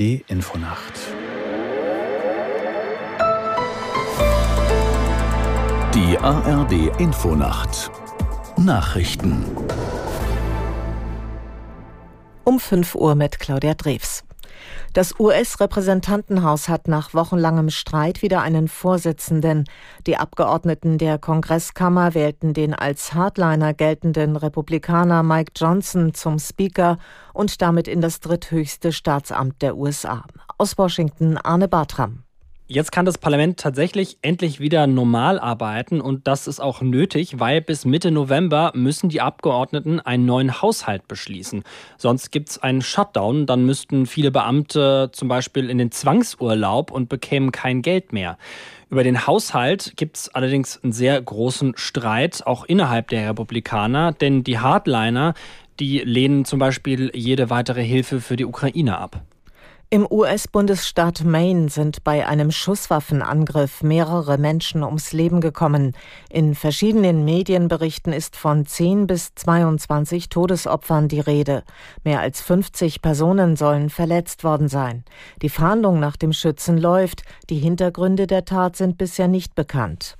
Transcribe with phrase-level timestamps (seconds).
[0.00, 0.94] ARD Infonacht
[5.94, 7.90] Die ARD Infonacht
[8.56, 9.44] Nachrichten.
[12.44, 14.24] Um 5 Uhr mit Claudia Drews.
[14.92, 19.64] Das US-Repräsentantenhaus hat nach wochenlangem Streit wieder einen Vorsitzenden.
[20.06, 26.98] Die Abgeordneten der Kongresskammer wählten den als Hardliner geltenden Republikaner Mike Johnson zum Speaker
[27.32, 30.24] und damit in das dritthöchste Staatsamt der USA.
[30.58, 32.24] Aus Washington Arne Bartram.
[32.72, 37.60] Jetzt kann das Parlament tatsächlich endlich wieder normal arbeiten und das ist auch nötig, weil
[37.60, 41.64] bis Mitte November müssen die Abgeordneten einen neuen Haushalt beschließen.
[41.98, 47.08] Sonst gibt es einen Shutdown, dann müssten viele Beamte zum Beispiel in den Zwangsurlaub und
[47.08, 48.38] bekämen kein Geld mehr.
[48.88, 54.44] Über den Haushalt gibt es allerdings einen sehr großen Streit, auch innerhalb der Republikaner, denn
[54.44, 55.34] die Hardliner,
[55.80, 59.22] die lehnen zum Beispiel jede weitere Hilfe für die Ukraine ab.
[59.92, 65.96] Im US-Bundesstaat Maine sind bei einem Schusswaffenangriff mehrere Menschen ums Leben gekommen.
[66.28, 71.64] In verschiedenen Medienberichten ist von 10 bis 22 Todesopfern die Rede.
[72.04, 75.04] Mehr als 50 Personen sollen verletzt worden sein.
[75.42, 77.24] Die Fahndung nach dem Schützen läuft.
[77.48, 80.16] Die Hintergründe der Tat sind bisher nicht bekannt.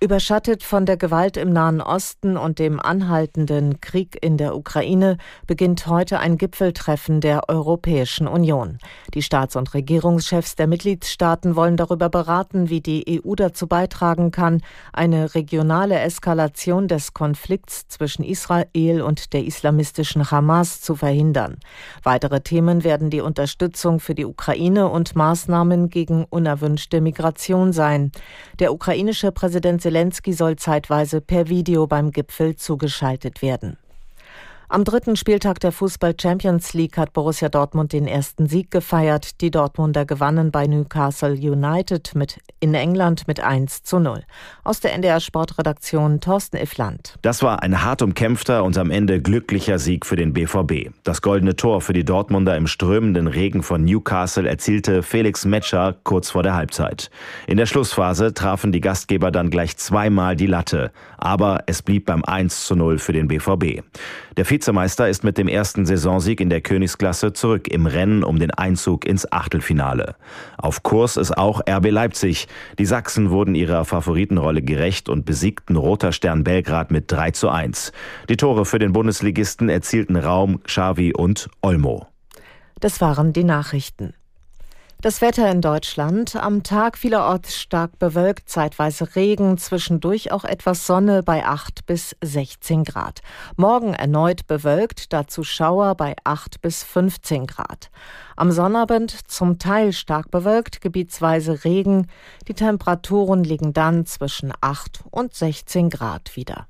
[0.00, 5.16] Überschattet von der Gewalt im Nahen Osten und dem anhaltenden Krieg in der Ukraine
[5.48, 8.78] beginnt heute ein Gipfeltreffen der Europäischen Union.
[9.14, 14.60] Die Staats- und Regierungschefs der Mitgliedstaaten wollen darüber beraten, wie die EU dazu beitragen kann,
[14.92, 21.56] eine regionale Eskalation des Konflikts zwischen Israel und der islamistischen Hamas zu verhindern.
[22.04, 28.12] Weitere Themen werden die Unterstützung für die Ukraine und Maßnahmen gegen unerwünschte Migration sein.
[28.60, 33.78] Der ukrainische Präsident Zelensky soll zeitweise per Video beim Gipfel zugeschaltet werden.
[34.70, 39.40] Am dritten Spieltag der Fußball Champions League hat Borussia Dortmund den ersten Sieg gefeiert.
[39.40, 44.24] Die Dortmunder gewannen bei Newcastle United mit in England mit 1 zu 0.
[44.64, 47.14] Aus der NDR Sportredaktion Thorsten Iffland.
[47.22, 50.90] Das war ein hart umkämpfter und am Ende glücklicher Sieg für den BVB.
[51.02, 56.28] Das goldene Tor für die Dortmunder im strömenden Regen von Newcastle erzielte Felix Metscher kurz
[56.28, 57.10] vor der Halbzeit.
[57.46, 62.22] In der Schlussphase trafen die Gastgeber dann gleich zweimal die Latte, aber es blieb beim
[62.22, 63.82] 1 zu 0 für den BVB.
[64.36, 68.50] Der Vizemeister ist mit dem ersten Saisonsieg in der Königsklasse zurück im Rennen um den
[68.50, 70.16] Einzug ins Achtelfinale.
[70.56, 72.48] Auf Kurs ist auch RB Leipzig.
[72.76, 77.92] Die Sachsen wurden ihrer Favoritenrolle gerecht und besiegten Roter Stern Belgrad mit 3 zu 1.
[78.28, 82.08] Die Tore für den Bundesligisten erzielten Raum, Xavi und Olmo.
[82.80, 84.12] Das waren die Nachrichten.
[85.00, 86.34] Das Wetter in Deutschland.
[86.34, 92.82] Am Tag vielerorts stark bewölkt, zeitweise Regen, zwischendurch auch etwas Sonne bei 8 bis 16
[92.82, 93.20] Grad.
[93.56, 97.90] Morgen erneut bewölkt, dazu Schauer bei 8 bis 15 Grad.
[98.34, 102.08] Am Sonnabend zum Teil stark bewölkt, gebietsweise Regen.
[102.48, 106.66] Die Temperaturen liegen dann zwischen 8 und 16 Grad wieder.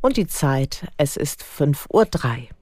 [0.00, 2.61] Und die Zeit, es ist 5.03 Uhr.